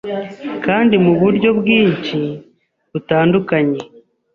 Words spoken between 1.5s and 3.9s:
bwinshi butandukanye